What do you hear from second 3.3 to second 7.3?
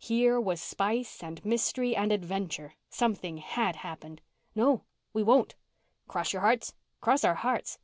had happened. "No, we won't." "Cross your hearts?" "Cross